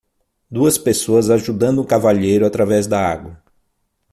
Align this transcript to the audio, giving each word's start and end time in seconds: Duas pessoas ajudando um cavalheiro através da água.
Duas 0.49 0.79
pessoas 0.79 1.29
ajudando 1.29 1.79
um 1.83 1.85
cavalheiro 1.85 2.43
através 2.43 2.87
da 2.87 2.99
água. 3.07 3.39